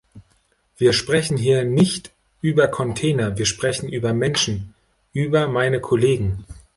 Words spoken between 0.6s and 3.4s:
Wir sprechen hier nicht über Container,